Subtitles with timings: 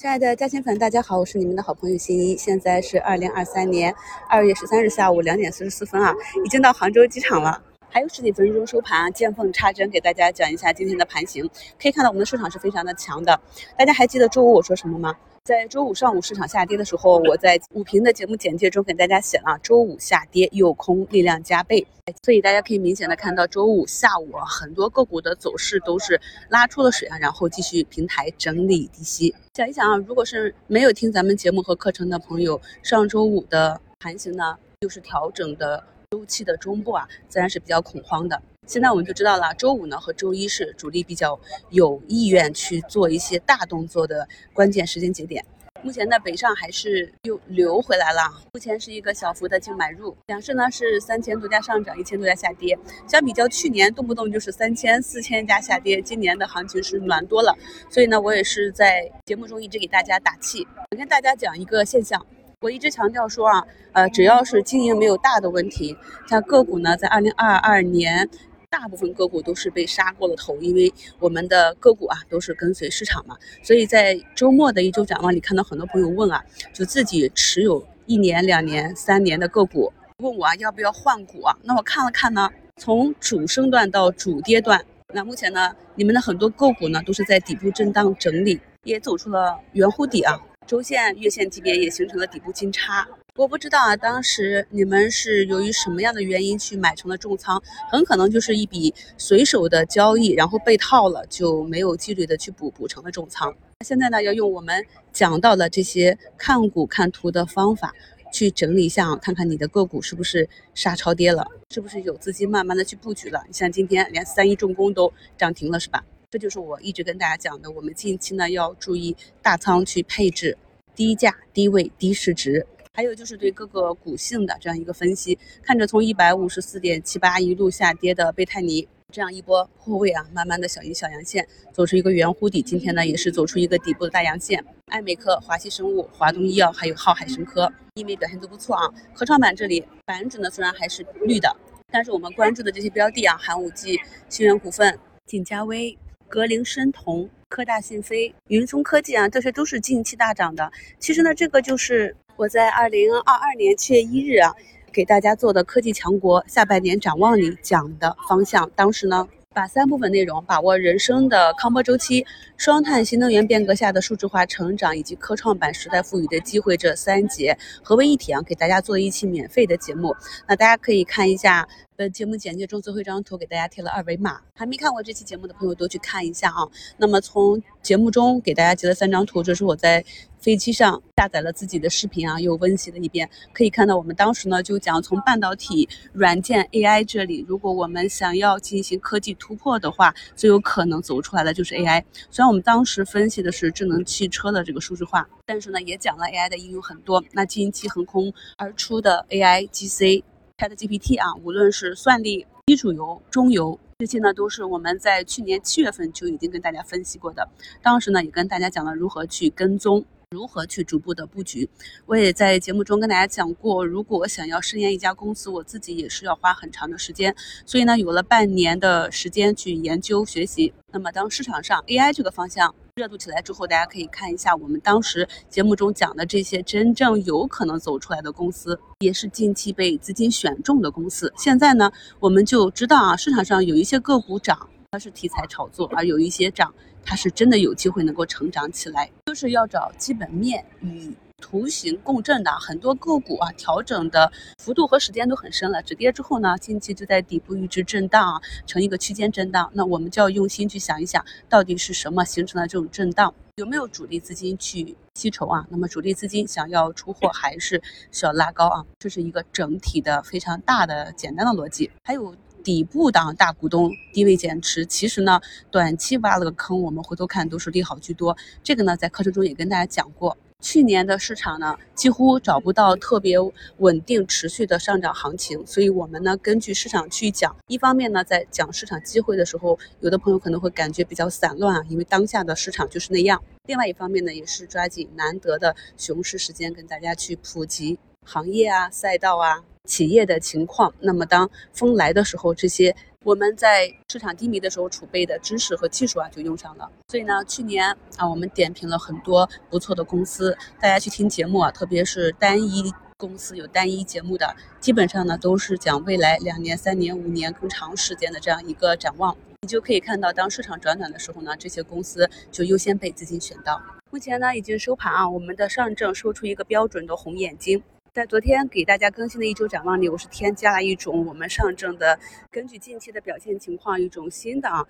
[0.00, 2.34] 亲爱的嘉兴粉，大家好，我是你们的好朋友新一。
[2.34, 3.94] 现在是二零二三年
[4.30, 11.48] 二月十三日下午两点四十四分啊，已经到杭州机场了，还有十几分钟收盘啊，见缝插针给大家讲一下今天的盘形。
[11.80, 13.38] 可以看到我们的市场是非常的强的，
[13.76, 15.14] 大家还记得周五我说什么吗？
[15.42, 21.84] 在周五上午市场下跌的时候，我在午评的节目简介中给大家写了，周五下跌诱空力量加倍，
[22.22, 26.20] 所以大家可以明显的看到周五下午很多个股的走势都是
[26.50, 29.34] 拉出了水啊，然后继续平台整理低吸。
[29.54, 35.82] 想一想啊，如果是没有听咱们节目和课程的朋友，上周五的盘形呢，就是调整的
[36.12, 38.42] 周期的中部啊，自然是比较恐慌的。
[38.66, 45.44] 现在我们就知道了，周五呢和周一是主力比较有意愿去做一些大动作的关键时间节点。
[45.84, 52.76] 目前呢，北上还是又流回来了，目前是一个小幅的净买入，两市呢是三千多家上涨，一千多家下跌。
[53.06, 57.56] 相比较去年，动不动就是三千、四千家下跌，今年的行情是暖多了。
[57.88, 60.66] 所以呢，我也是在节目中一直给大家打气。
[60.90, 62.26] 我跟大家讲一个现象。
[62.62, 65.96] 我一直强调说啊，呃，只要是经营没有大的问题，
[66.28, 68.28] 像个股呢，在二零二二年。
[68.68, 81.56] 大部分个股都是被杀过了头，因为我们的个股啊都是跟随市场嘛，所以在周末的一周展望里看到很多朋友问啊，就自己持有一年、两年、三年的个股，问我啊要不要换股啊？
[81.64, 90.40] 那我看了看呢，从主升段到主跌段，那目前呢，你们的很多个股呢都是在底部震荡整理，也走出了圆弧底啊，
[90.70, 93.04] 周线、月线级别也形成了底部金叉。
[93.34, 97.60] 我不知道啊，当时你们是由于什么样的原因去买成了重仓？
[97.90, 103.52] 很可能就是一笔随手的交易，然后被套了，就没有纪律的去补补成了重仓。
[103.84, 107.92] 现在呢，要用我们讲到的这些看股看图的方法
[108.32, 113.42] 去整理一下，看看你的个股是不是杀超跌了，是不是有资金慢慢的去布局了？
[113.48, 116.04] 你像今天连三一重工都涨停了，是吧？
[116.30, 120.56] 这就是我一直跟大家讲的，我们近期呢要注意大仓去配置
[120.94, 122.64] 低价、低位、低市值。
[122.92, 134.64] 还有就是对各个股性的这样一个分析，看着从一百五十四点七八一路下跌的贝泰尼，这样一波破位啊，慢慢的小阴小阳线走出一个圆弧底，今天呢也是走出一个底部的大阳线。
[134.86, 138.88] 爱美克、华西生物、华东医药还有浩海生科，医美表现都不错啊。
[139.14, 141.52] 科创板这里板指呢虽然还是绿的，
[141.90, 143.98] 但是我们关注的这些标的啊，寒武纪、
[144.28, 144.96] 新源股份、
[145.26, 145.96] 锦嘉微、
[146.30, 150.70] 格林生酮、科大讯飞、云松科技啊，这些都是近期大涨的。
[151.00, 152.16] 其实呢，这个就是。
[152.36, 154.54] 我在二零二二年七月一日啊，
[154.90, 162.24] 给大家做的科技强国下半年展望里讲的方向，当时呢，把三部分内容，把握人生的康波周期、
[162.56, 170.14] 双碳新能源变革下的数字化成长以及科创板时代赋予的机会这三节合为一体啊，给大家做一期免费的节目，
[170.46, 171.66] 那大家可以看一下。
[171.96, 176.66] 本，节目简介中最后一张图给大家贴了二维码，还没看过这期节目的朋友都去看一下啊。
[176.96, 180.02] 那么从节目中给大家截了三张图，这是我在
[180.40, 183.28] 飞机上下载了自己的视频啊，又温习了一遍。
[183.52, 192.02] 可以看到我们当时呢就讲从半导体、软件、AI 这里，如果我们想要进行科技突破的话，最有可能走出来的就是 AI。
[192.30, 197.22] 虽然我们当时分析的是智能汽车的这个数字化，但是呢也讲了 AI 的应用很多。
[197.32, 200.22] 那近期横空而出的 AI GC。
[200.58, 207.48] Chat GPT 啊，无论是算力、基础油、中游，这些呢都是我们在去年七月份就已经跟大家分析过的。
[207.82, 211.68] 当时呢也跟大家讲了如何去跟踪，如何去逐步的布局。
[212.06, 217.34] 我也在节目中跟大家讲过，如果想要深研一家公司，我自己也是要花很长的时间。
[217.66, 220.72] 所以呢，有了半年的时间去研究学习。
[220.92, 231.32] 那么当市场上 AI 这个方向，热度起来之后，大家可以看一下我们当时节目中讲的这些真正有可能走出来的公司，也是近期被资金选中的公司。
[231.36, 231.90] 现在呢，
[232.20, 236.74] 我们就知道啊，市场上有一些个股涨，它是题材炒作；而有一些涨，
[237.04, 239.08] 它是真的有机会能够成长起来。
[239.26, 241.14] 就是要找基本面与。
[241.42, 245.82] 图形共振的很多个股啊，调整的幅度和时间都很深了。
[245.82, 249.70] 止跌之后呢，近期就在底部一直震荡啊，成一个区间震荡。
[249.72, 253.32] 那我们就要用心去想一想，到底是什么形成了这种震荡？
[253.56, 255.66] 有没有主力资金去吸筹啊？
[255.70, 257.82] 那么主力资金想要出货，还是
[258.12, 258.84] 需要拉高啊？
[258.98, 261.90] 这是一个整体的非常大的简单的逻辑。
[262.04, 265.40] 还有底部档大股东低位减持，其实呢，
[265.70, 268.36] 短期挖了个坑，我们回头看都是利好居多。
[268.62, 270.36] 这个呢，在课程中也跟大家讲过。
[270.62, 273.36] 去年的市场呢，几乎找不到特别
[273.78, 277.56] 稳定、持续的上涨行情，所以我们呢，根据市场去讲。
[277.66, 283.42] 一方面呢，在讲市场机会的时候，有的朋友可能会感觉比较散乱啊，因为当下的市场就是那样。
[283.64, 290.92] 另外一方面呢，也是抓紧难得的熊市时间，跟大家去普及行业啊、赛道啊、企业的情况。
[291.00, 292.94] 那么当风来的时候，这些
[293.24, 296.90] 我们在市场低迷的时候储备的知识和技术啊就用上了。
[297.08, 309.36] 所以呢，去年啊我们点评了很多不错的公司，大家去听节目啊，特别是单一公司有单一节目的，基本上呢都是讲未来两年、三年、五年更长时间的这样一个展望。
[309.62, 313.78] 你就可以看到，当市场转暖的时候呢，这些公司就优先被资金选到。
[314.10, 317.82] 目前呢已经收盘啊，我们的上证收出一个标准的红眼睛。
[318.12, 322.18] 在昨天给大家更新的一周展望里，我是添加了一种我们上证的
[322.50, 324.84] 根据近期的表现情况，一种新的啊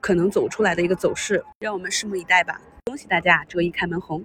[0.00, 2.60] 可能走出来的一个走势，让我们拭目以待吧。
[2.86, 4.24] 恭喜大家周一开门红。